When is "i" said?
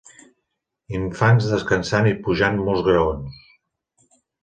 2.15-2.17